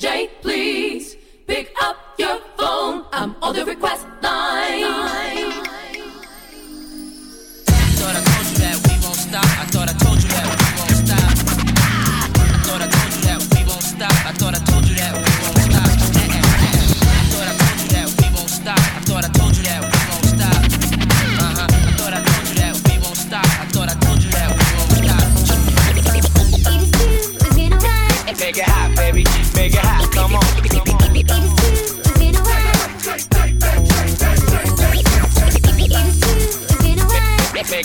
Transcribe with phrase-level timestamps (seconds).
[0.00, 0.30] DJ.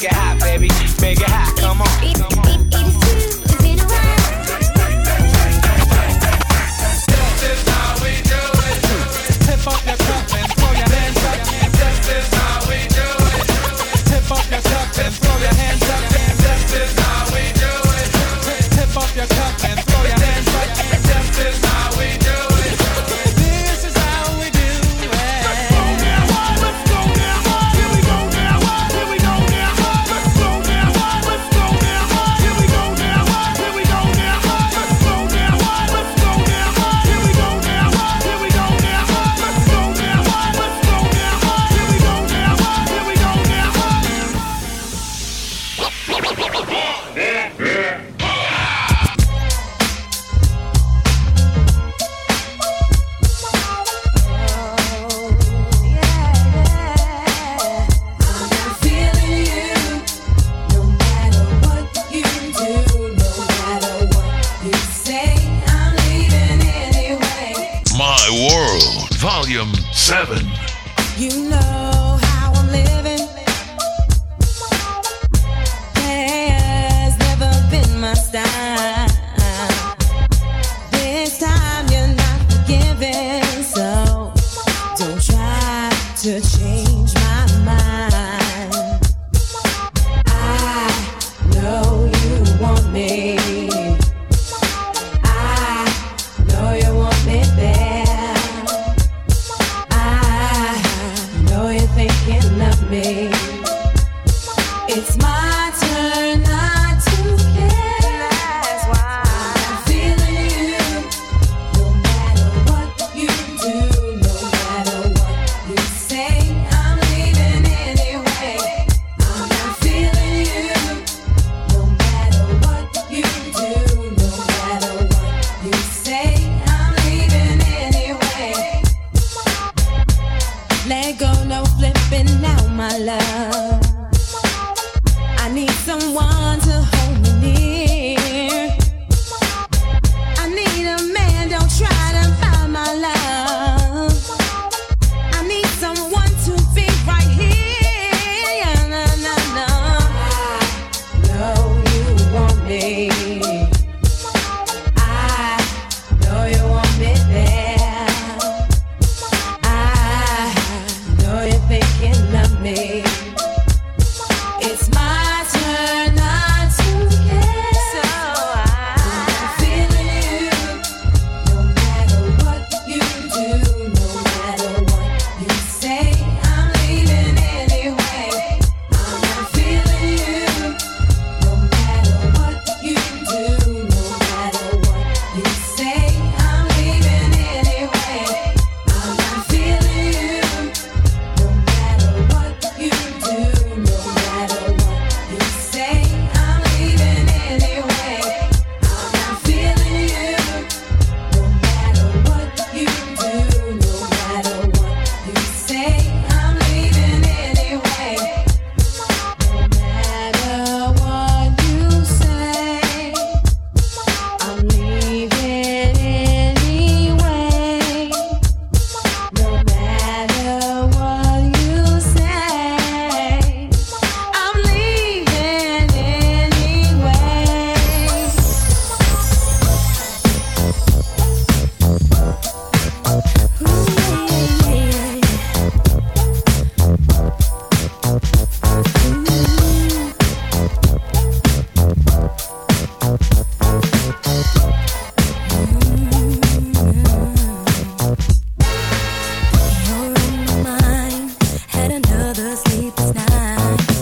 [0.03, 0.34] Know you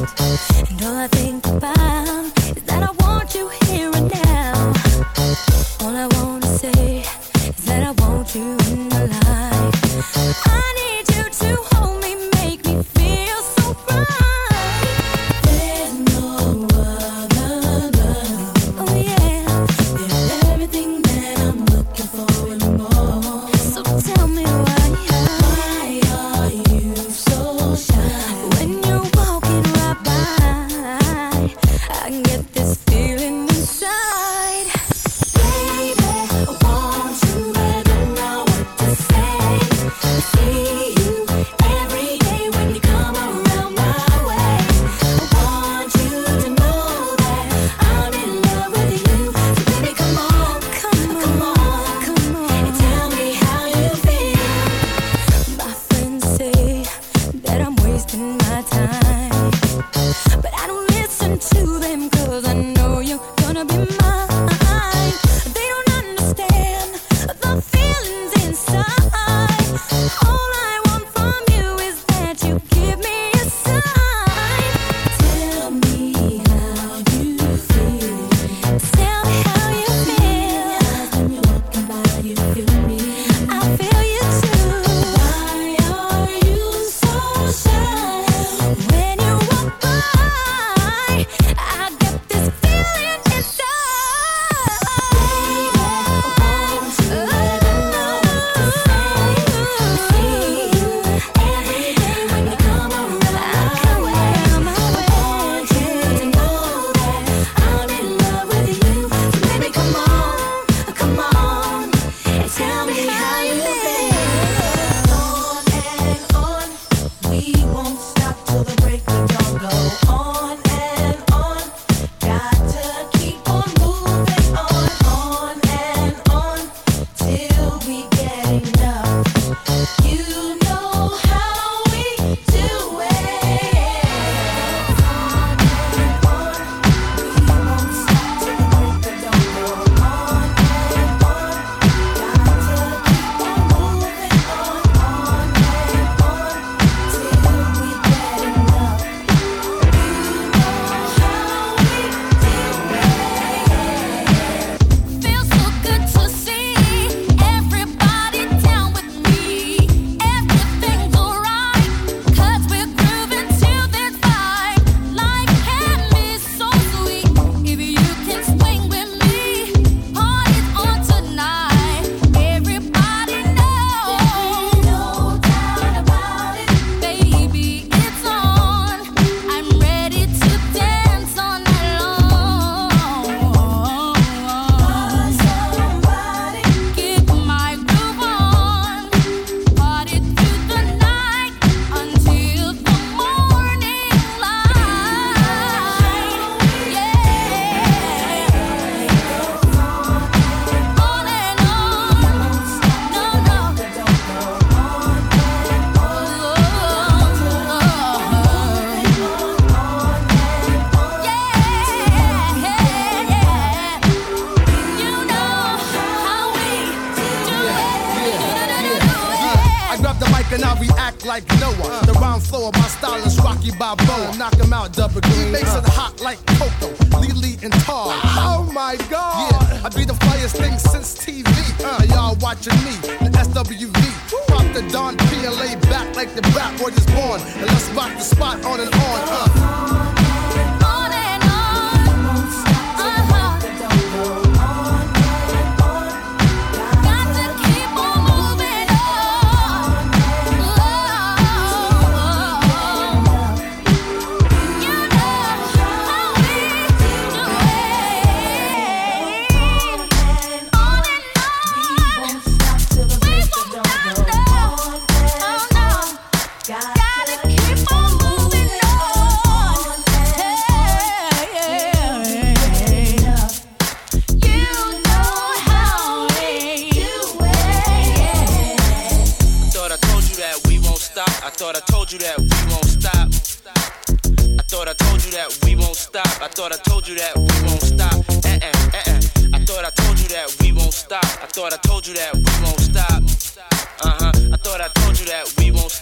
[0.03, 3.92] And all I think about is that I want you here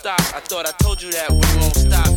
[0.02, 0.20] stop.
[0.36, 2.10] I thought I told you that we won't stop.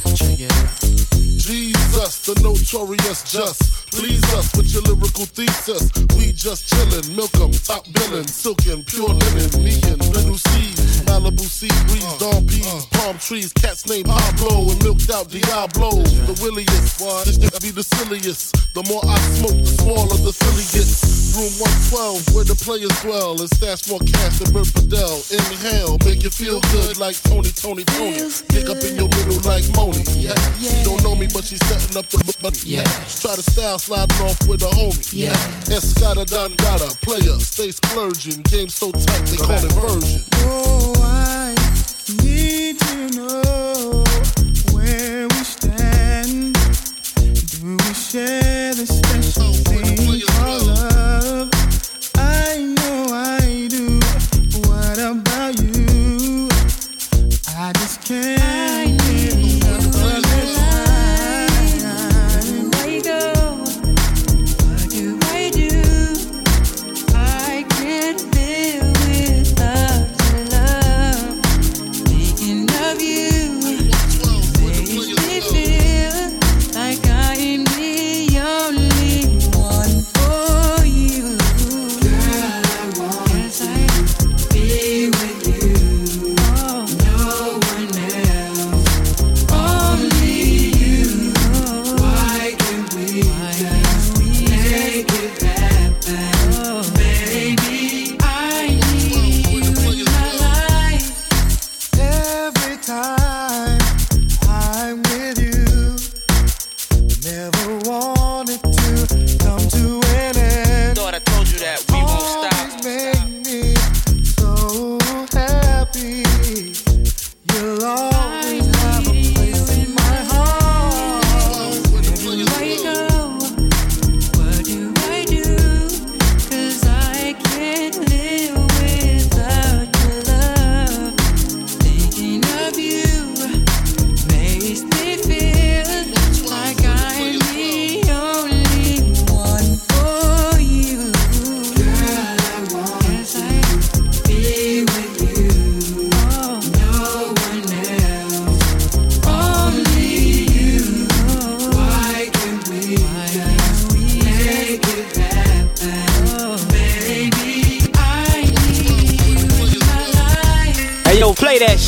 [1.37, 5.91] Jesus, the notorious just Please us with your lyrical thesis.
[6.19, 11.03] We just chillin', milk 'em, top billin', silkin', pure linen, me and Lil' Cease.
[11.07, 16.03] Malibu sea breeze, dawn peas, palm trees, cats named Pablo and milked out Diablo.
[16.27, 18.57] The williest, this nigga be the silliest.
[18.75, 21.15] The more I smoke, the smaller the silly gets.
[21.35, 25.23] Room 112, where the players dwell, and stash more cash than Bert Fidel.
[25.31, 28.23] Inhale, make you feel good like Tony, Tony, Tony.
[28.51, 30.03] Pick up in your middle like Moni.
[30.15, 30.35] Yeah.
[30.63, 32.59] She don't know me, but she's setting up the money.
[32.63, 32.87] Yeah.
[33.23, 35.13] Try to style sliding off with a homie.
[35.13, 35.33] Yeah.
[35.69, 38.41] Escada Don Gata, player, stay splurging.
[38.45, 40.25] Game so tight, they call it version.
[40.47, 41.55] Oh, I
[42.23, 44.05] need to know
[44.73, 46.55] where we stand.
[47.61, 48.54] Do we share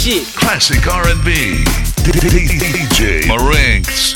[0.06, 0.26] shit.
[0.34, 1.64] Classic R&B.
[2.04, 4.15] DJ Marinx.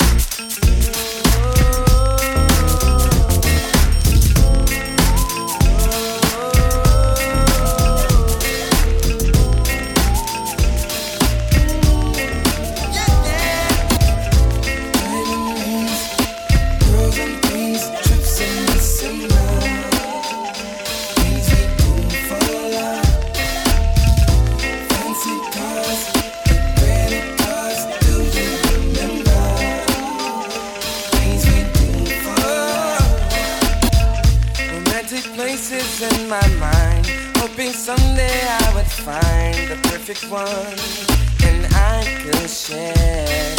[40.13, 43.55] Perfect one and I could share.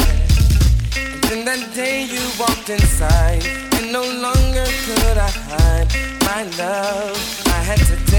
[0.96, 3.44] And then that day you walked inside,
[3.76, 5.88] and no longer could I hide
[6.28, 7.16] my love.
[7.46, 8.11] I had to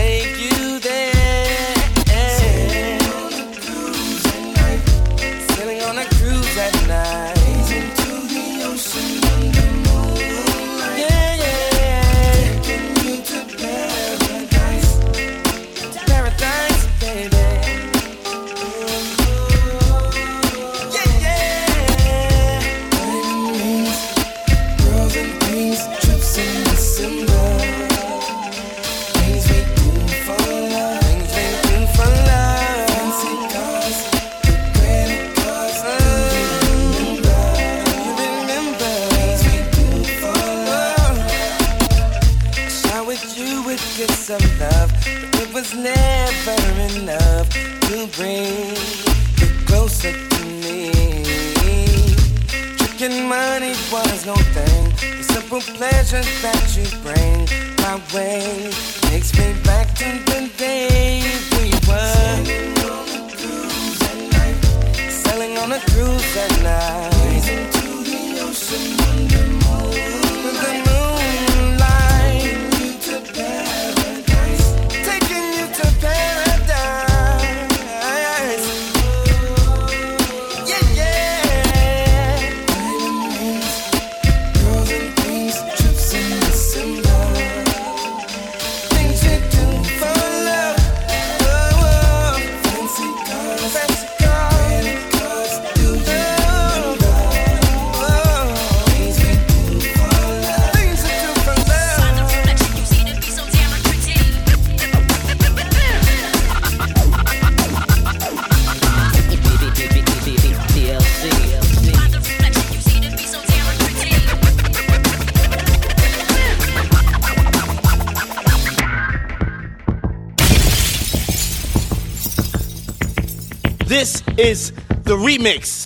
[125.14, 125.83] the remix.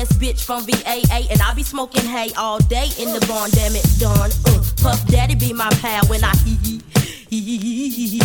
[0.00, 3.50] Best bitch from VA, and I be smoking hay all day in the barn.
[3.50, 4.30] Damn it, done.
[4.46, 6.80] Uh, Puff Daddy be my pal when I hee hee
[7.28, 8.18] hee hee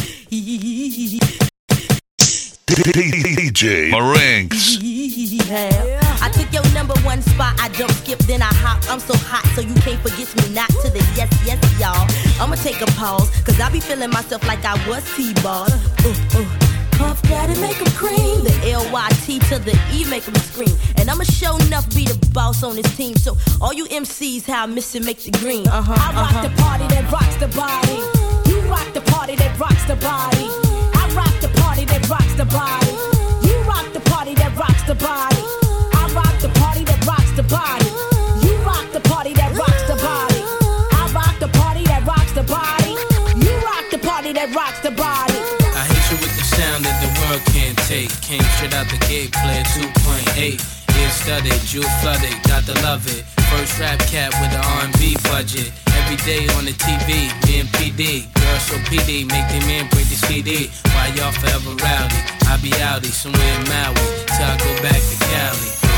[2.69, 4.77] DJ Marinks.
[4.79, 5.99] Yeah.
[6.21, 7.59] I took your number one spot.
[7.59, 8.81] I don't skip, then I hop.
[8.89, 10.55] I'm so hot, so you can't forget me.
[10.55, 12.07] Not to the yes, yes, y'all.
[12.41, 15.67] I'ma take a pause, cause I be feeling myself like I was T-ball.
[15.69, 16.64] Uh, uh.
[16.97, 18.43] Puff Daddy make 'em cream.
[18.43, 20.75] The L-Y-T to the E make 'em scream.
[20.97, 23.15] And I'ma show enough be the boss on this team.
[23.17, 25.67] So all you MCs, how I miss it, make the green.
[25.67, 26.47] Uh-huh, I rock uh-huh.
[26.47, 27.99] the party that rocks the body.
[28.49, 30.47] You rock the party that rocks the body.
[31.01, 32.93] I rock the party that rocks the body.
[33.47, 35.43] You rock the party that rocks the body.
[35.99, 37.89] I rock the party that rocks the body.
[38.45, 40.41] You rock the party that rocks the body.
[40.99, 42.91] I rock the party that rocks the body.
[43.43, 45.24] You rock the party that rocks the body.
[47.95, 48.11] Take.
[48.21, 50.59] Came straight out the gate, played 2.8.
[50.99, 53.23] Ear studded, jewel flooded, got to love it.
[53.51, 55.71] First rap cat with the R&B budget.
[55.99, 58.27] Every day on the TV, me and PD.
[58.35, 60.69] Girl, so PD, make them man break the CD.
[60.93, 62.19] Why y'all forever rowdy?
[62.51, 65.94] I be outie somewhere in Maui till I go back to Cali.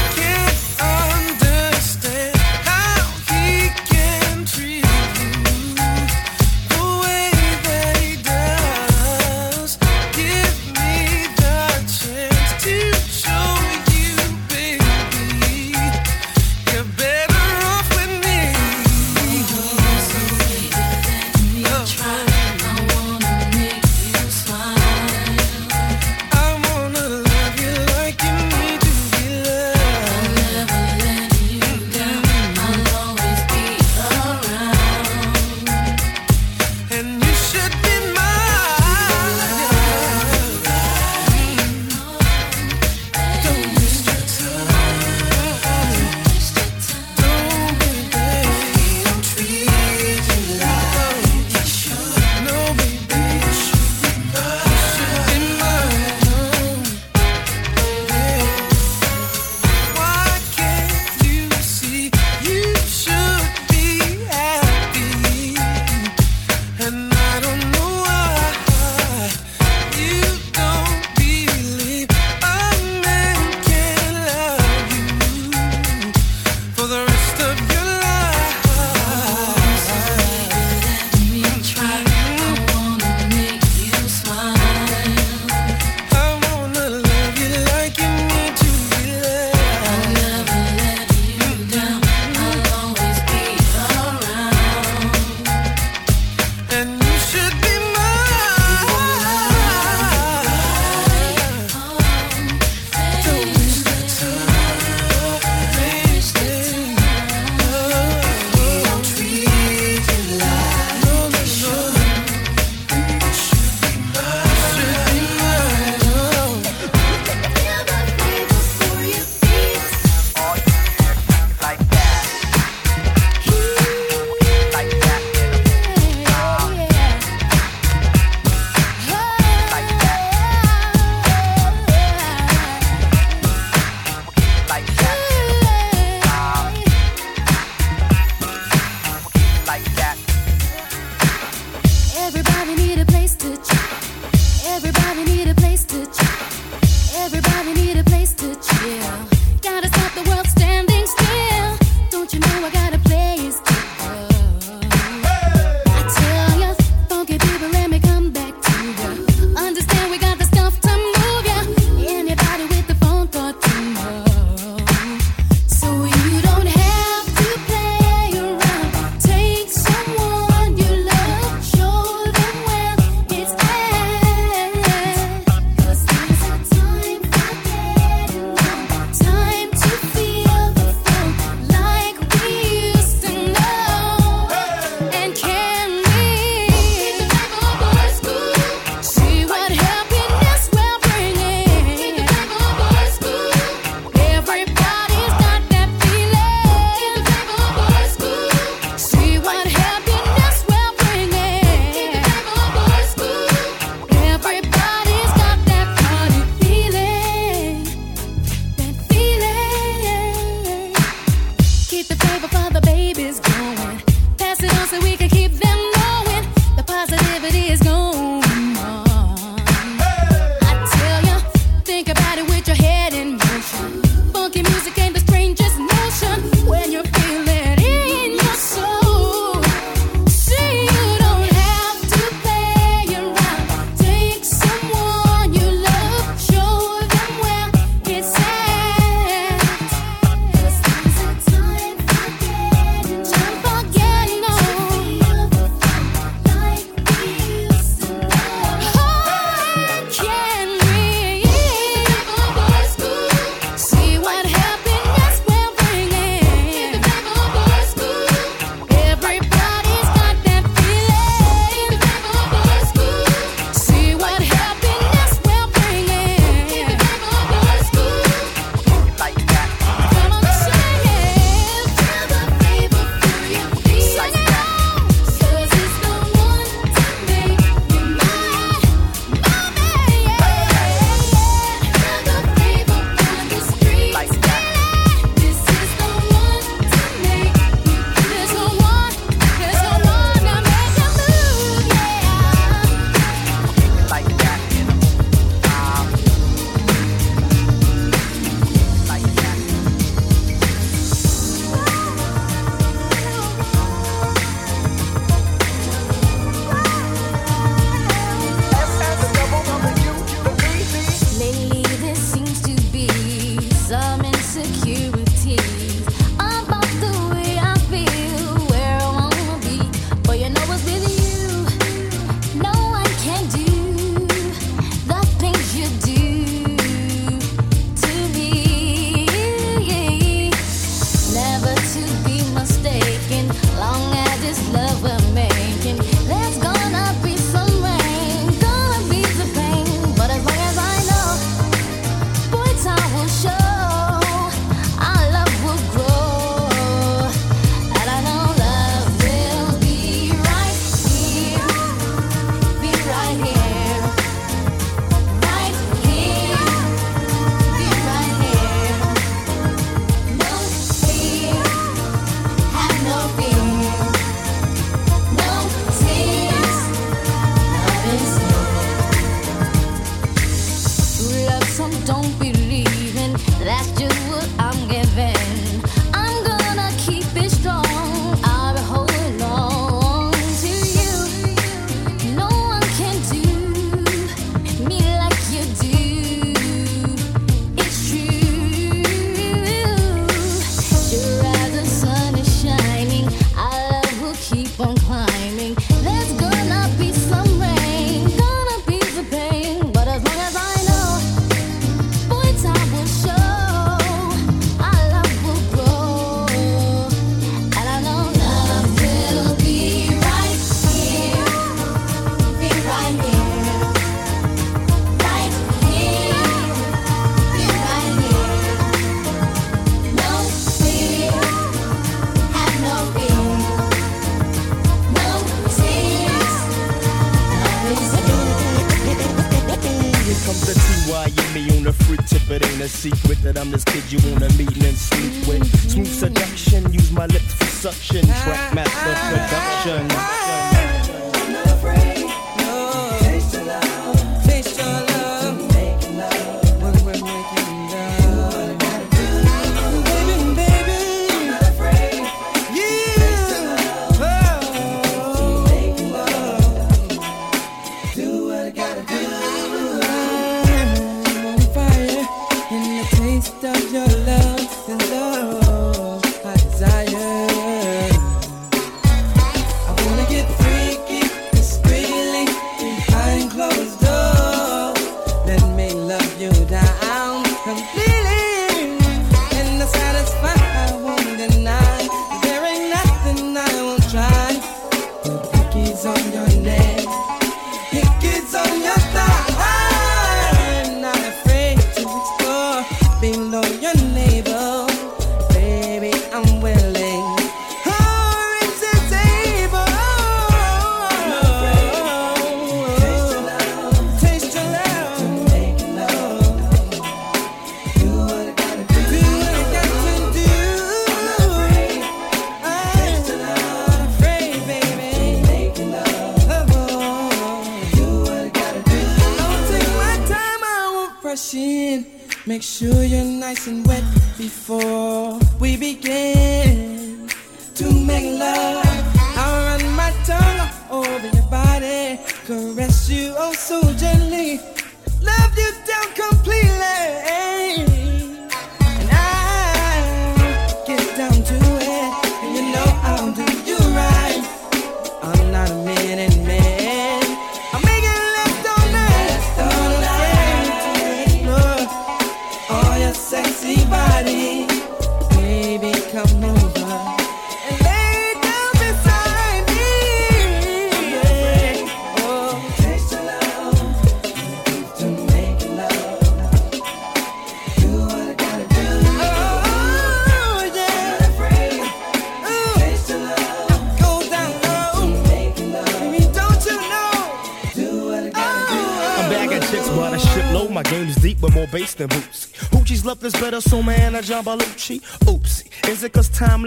[523.47, 524.03] nice and wet
[524.37, 524.96] before.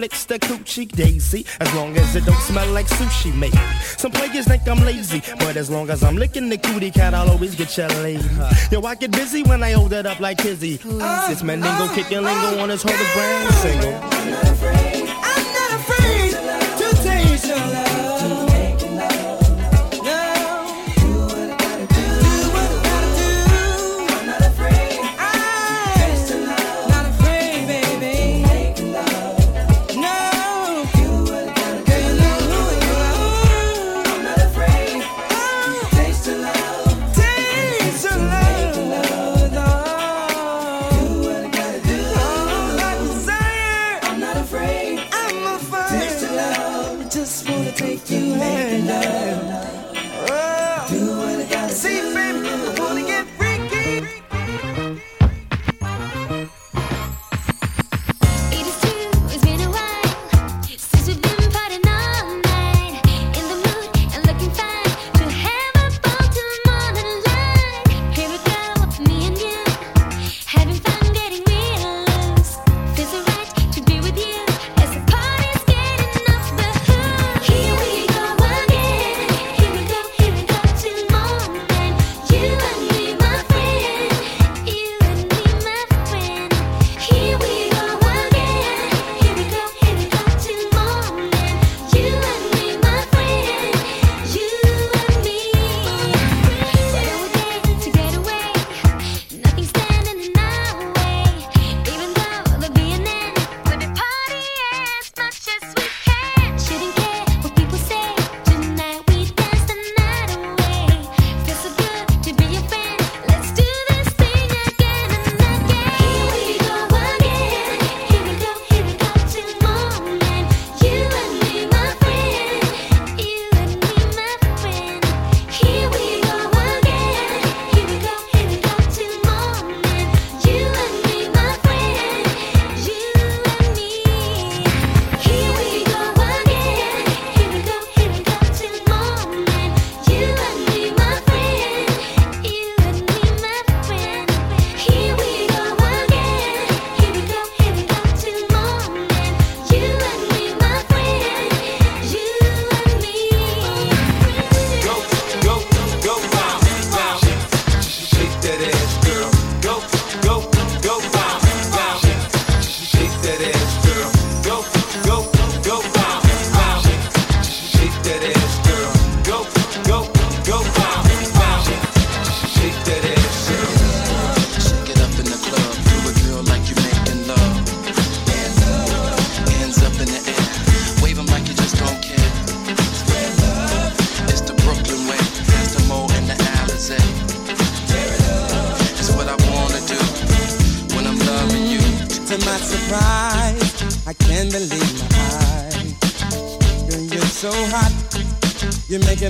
[0.00, 3.54] licks the coochie daisy, as long as it don't smell like sushi, mate.
[3.98, 7.30] Some players think I'm lazy, but as long as I'm licking the cootie cat, I'll
[7.30, 8.24] always get your lady.
[8.70, 10.80] Yo, I get busy when I hold it up like Kizzy.
[10.84, 14.49] It's Mandingo kicking lingo on his whole brand single.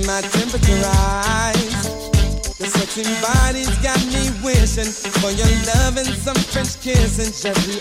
[0.05, 2.11] my temperature rise.
[2.61, 7.80] The sexy body's got me wishing for your love and some French kiss Just cherry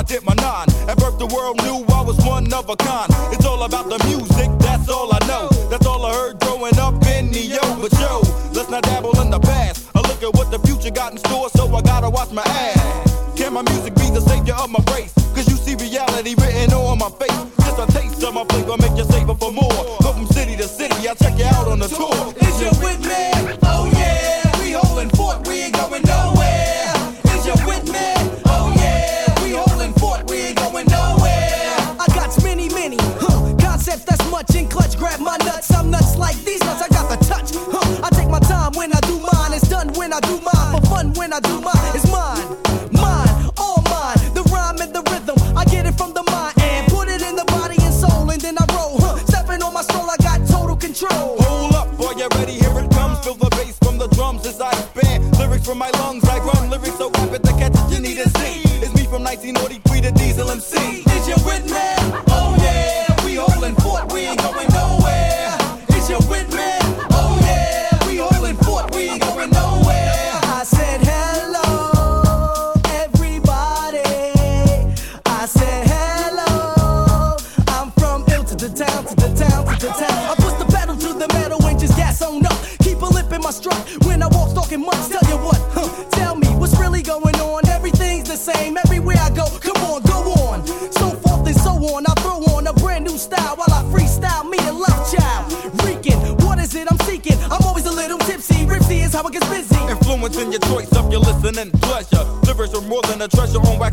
[0.00, 0.66] I did my nine.
[0.88, 3.12] At birth, the world knew I was one of a kind.
[3.34, 5.50] It's all about the music, that's all I know.
[5.68, 7.60] That's all I heard growing up in the yo.
[7.82, 8.22] But yo,
[8.54, 9.90] let's not dabble in the past.
[9.94, 13.36] I look at what the future got in store, so I gotta watch my ass.
[13.36, 15.12] Can my music be the savior of my race?
[15.34, 17.49] Cause you see reality written on my face.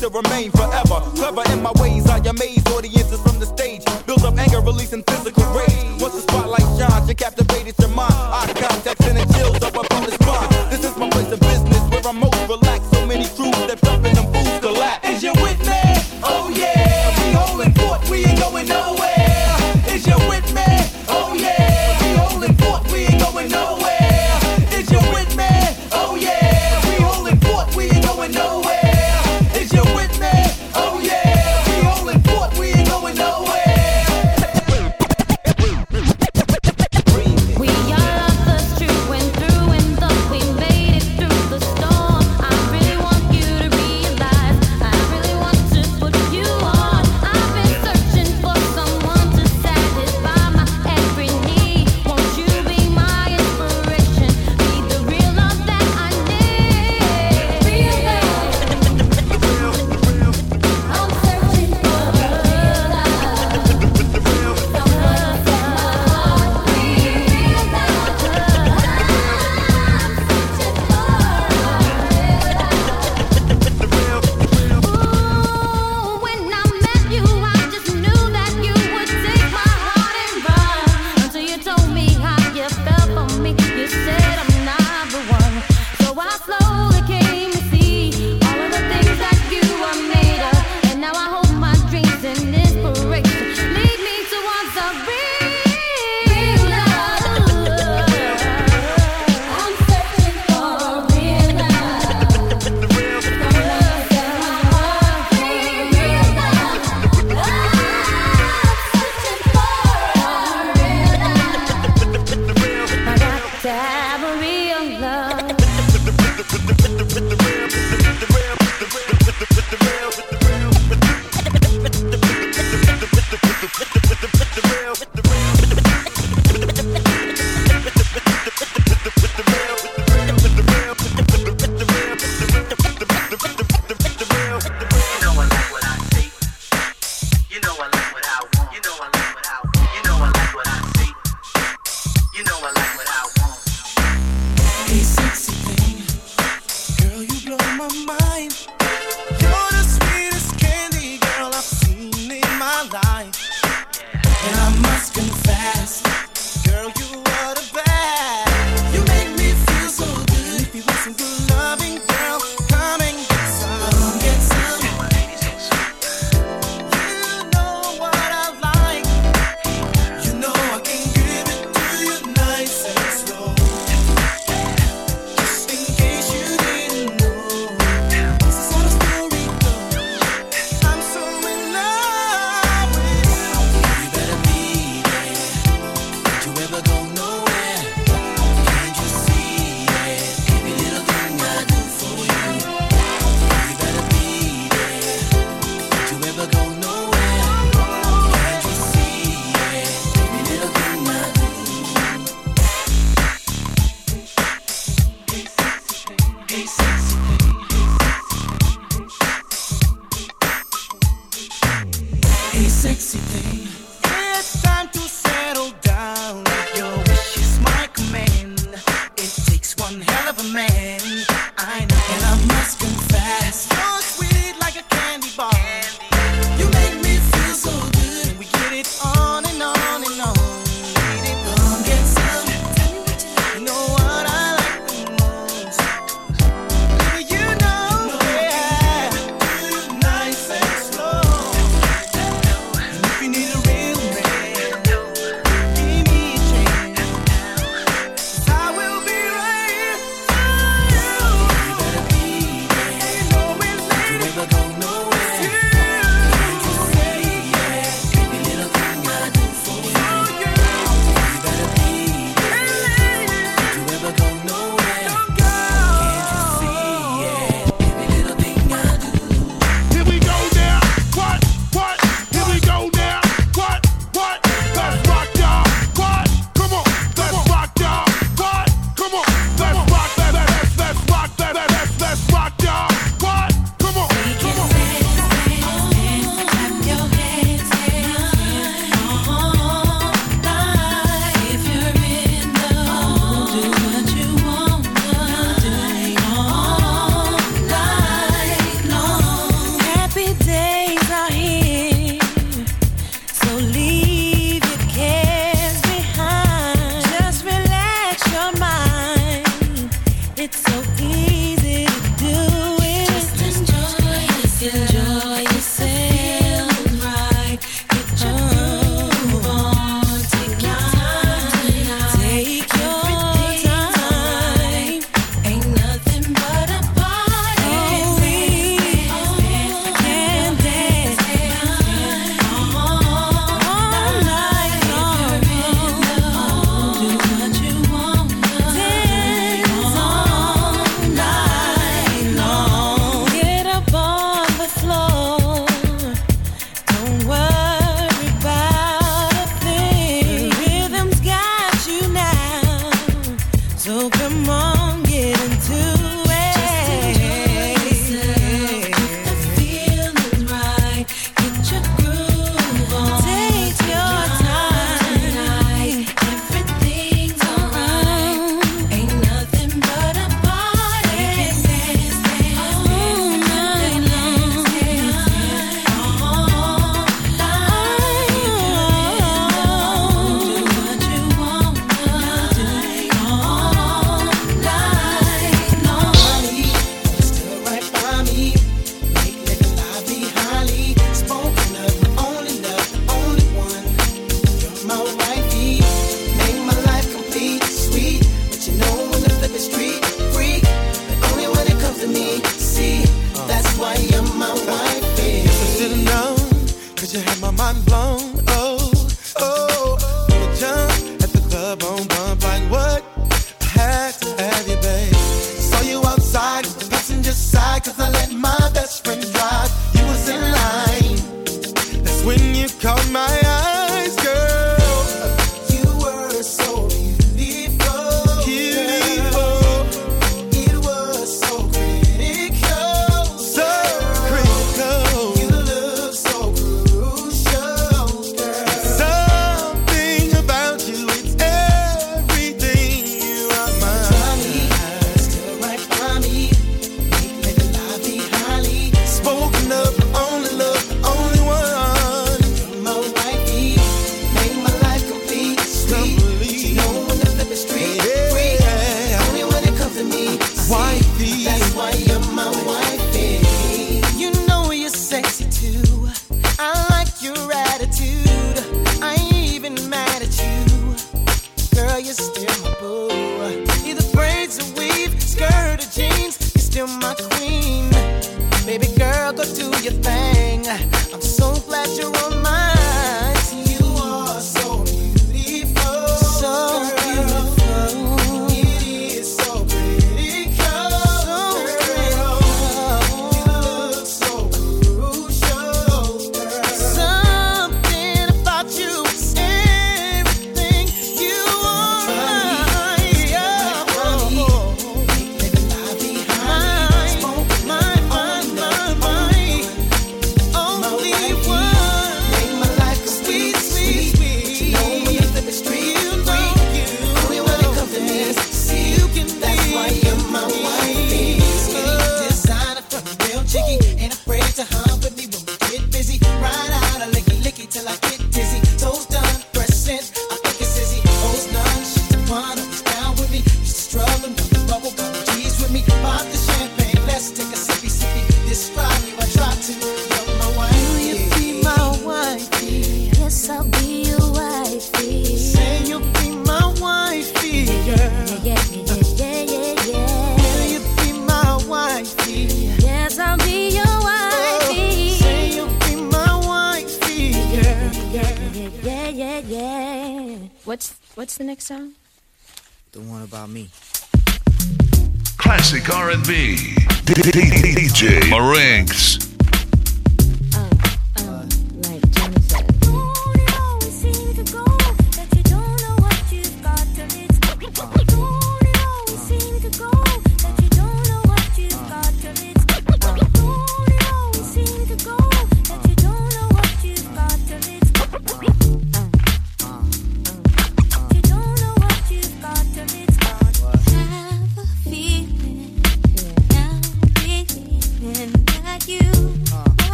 [0.00, 0.98] to remain forever.
[1.14, 1.49] Clever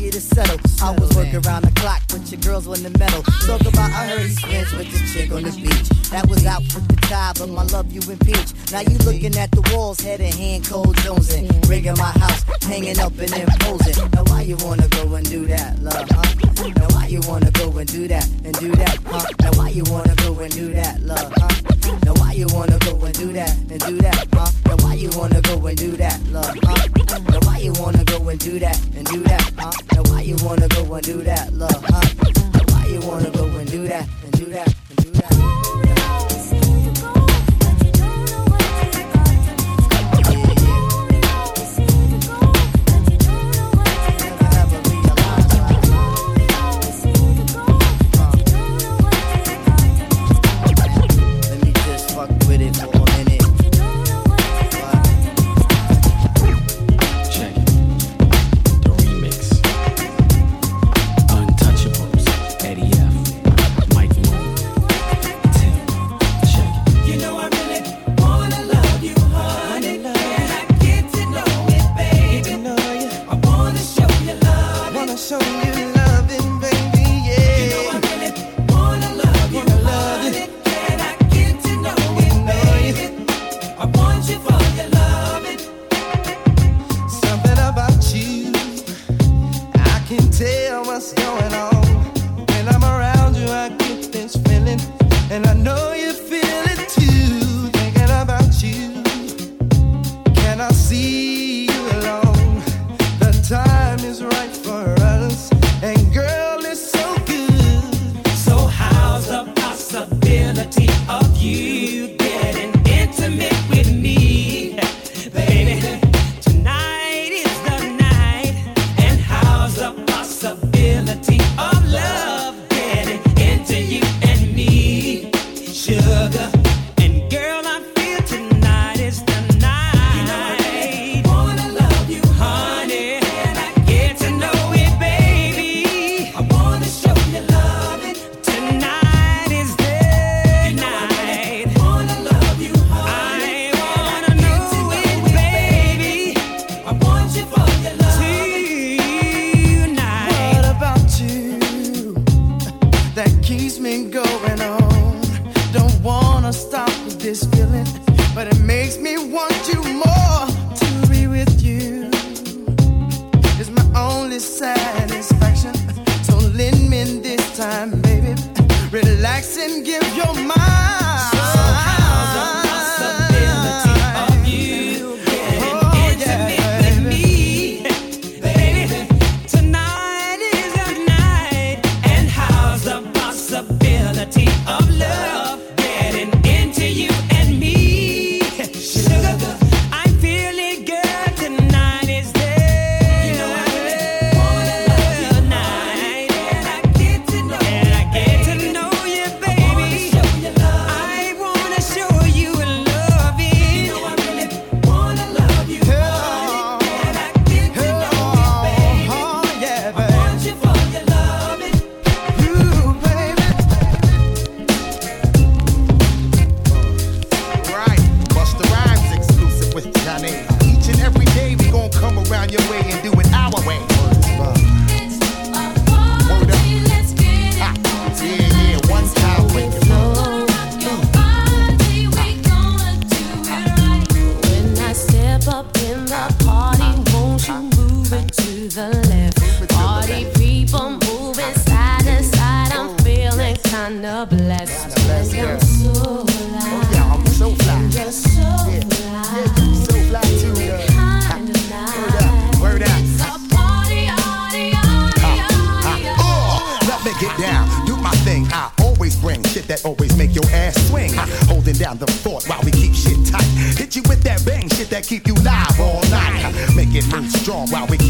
[0.00, 0.58] you to settle.
[0.80, 3.22] I was working around the clock with your girls in the metal.
[3.46, 5.88] Talk about I heard he with the chick on the beach.
[6.10, 8.48] That was out for tired, but my love you impeach.
[8.72, 11.46] Now you looking at the walls, head and hand, cold jonesing.
[11.68, 13.96] Rigging my house, hanging up and imposing.
[14.12, 16.72] Now why you wanna go and do that, love, huh?
[16.80, 19.26] Now why you wanna go and do that, and do that, huh?
[19.42, 21.52] Now why you wanna go and do that, love, huh?
[22.04, 24.50] Now why you wanna go and do that, and do that, huh?
[24.66, 26.88] Now why you wanna go and do that, love, huh?
[27.28, 29.72] Now why you wanna go and do that, and do that, huh?
[29.92, 32.06] Now why you wanna go and do that, love, huh?
[32.56, 34.81] Now why you wanna go and do that, and do that?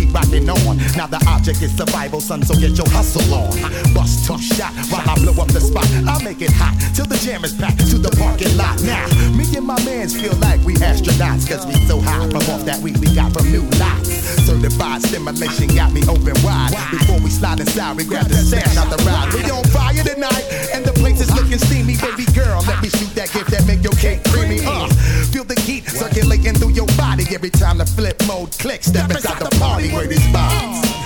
[0.06, 0.14] keep
[0.48, 0.76] on.
[0.96, 3.52] Now the object is survival, son, so get your hustle on.
[3.94, 5.86] Bust tough shot while I blow up the spot.
[6.06, 8.80] I make it hot till the jam is packed to the parking lot.
[8.82, 9.06] Now,
[9.36, 12.80] me and my mans feel like we astronauts, cause we so high from off that
[12.82, 14.10] weed we got from new lots.
[14.46, 16.74] Certified stimulation got me open wide.
[16.90, 19.32] Before we slide inside, we grab the stash out the ride.
[19.34, 21.96] We on fire tonight, and the place is looking steamy.
[21.96, 24.60] Baby girl, let me shoot that gift that make your cake creamy.
[24.64, 24.88] Uh,
[25.30, 26.88] feel the heat circulating through your
[27.34, 28.86] every time the flip mode clicks.
[28.86, 31.01] Step inside the party where these bombs.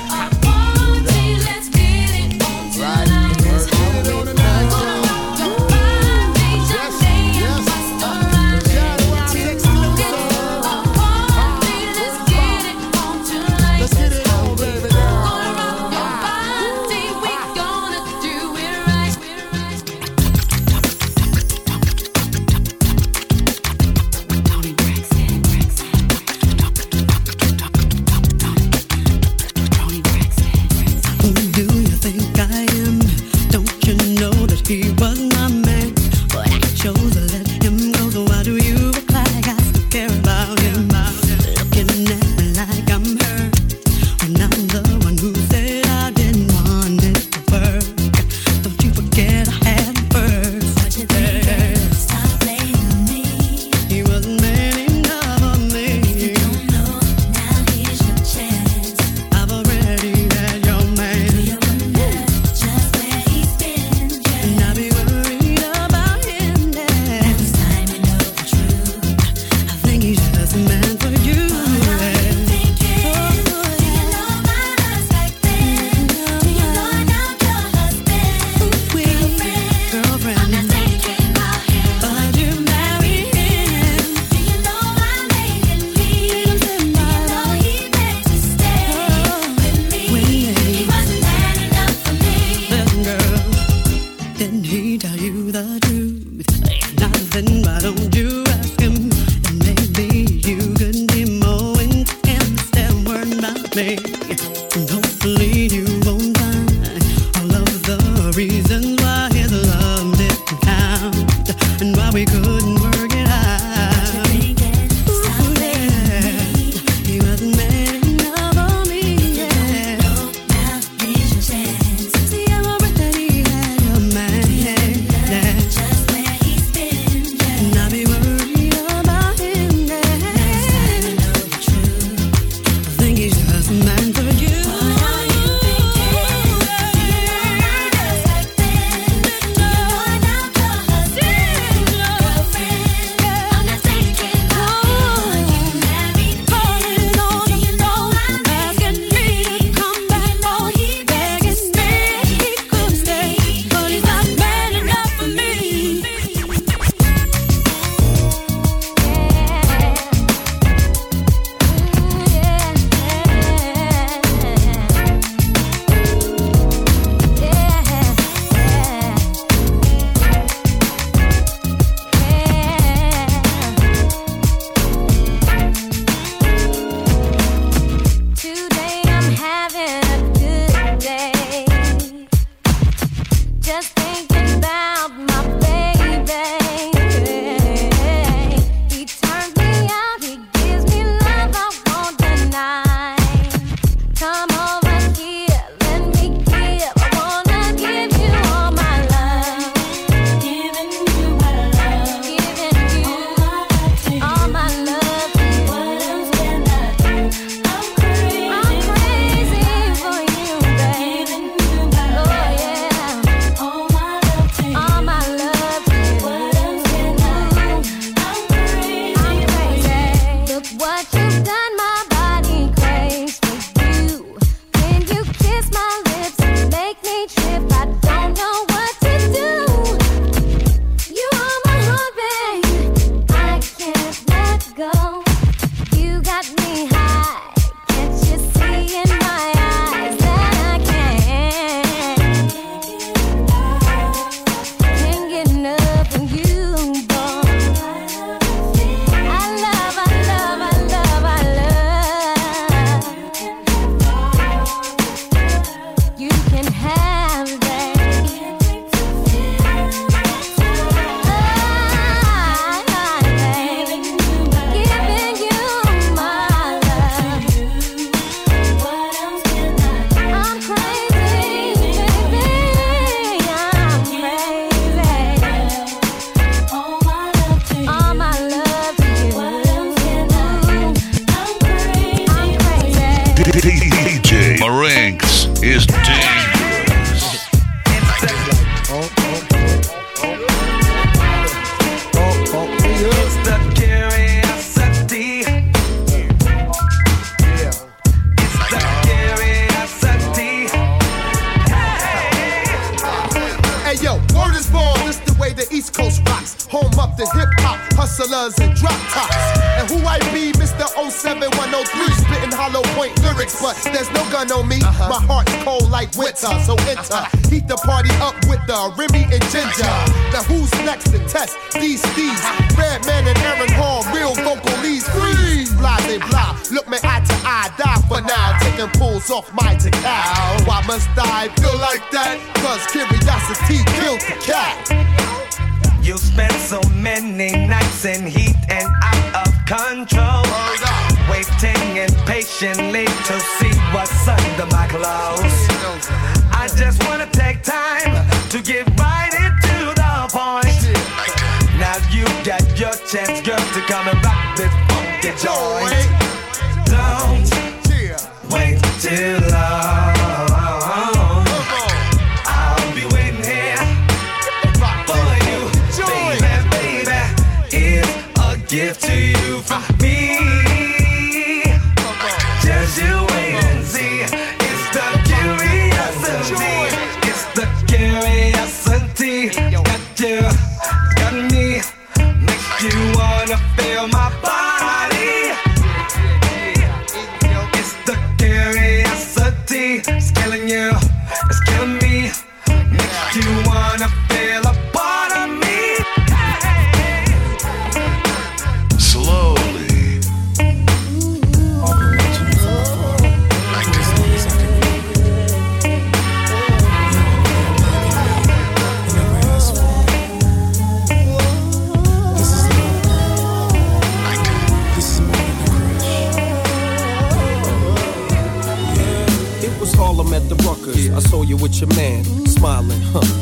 [421.81, 423.36] Your man, smiling, huh?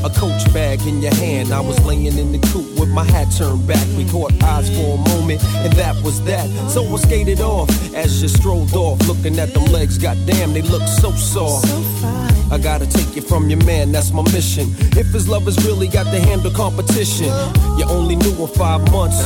[0.54, 1.52] A coach bag in your hand.
[1.52, 3.86] I was laying in the coop with my hat turned back.
[3.96, 6.48] We caught eyes for a moment, and that was that.
[6.70, 9.98] So I skated off as you strolled off, looking at them legs.
[9.98, 11.66] Goddamn, they look so soft.
[12.52, 14.68] I gotta take you from your man, that's my mission.
[14.96, 17.26] If his lovers really got to handle competition,
[17.78, 19.18] you only knew him five months.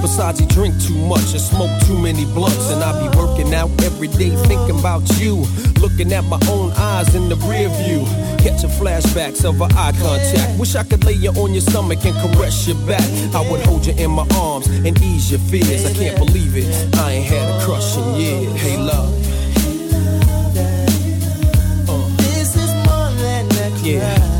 [0.00, 2.70] Besides, he drink too much and smoke too many blunts.
[2.70, 5.44] And I be working out every day thinking about you.
[5.80, 8.04] Looking at my own eyes in the rear view.
[8.38, 10.58] Catching flashbacks of our eye contact.
[10.60, 13.00] Wish I could lay you on your stomach and caress your back.
[13.34, 15.86] I would hold you in my arms and ease your fears.
[15.86, 16.96] I can't believe it.
[16.96, 18.60] I ain't had a crush in years.
[18.60, 19.10] Hey, love.
[22.18, 24.35] This is more than a Yeah.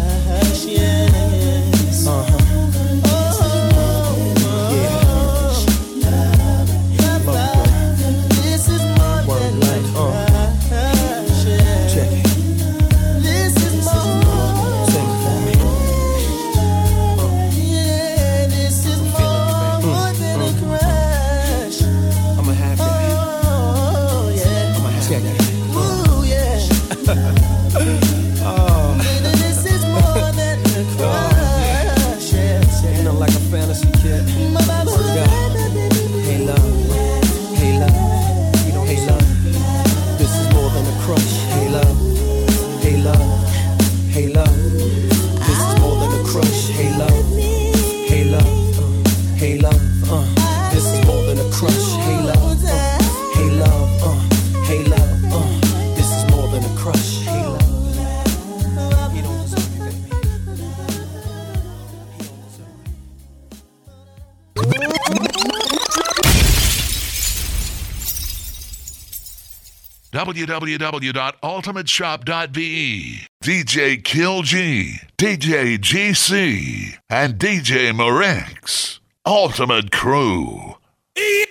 [70.45, 73.27] www.ultimateshop.ve.
[73.43, 78.99] DJ Kill G, DJ GC, and DJ Marex.
[79.25, 80.77] Ultimate Crew.
[81.17, 81.47] Yeah!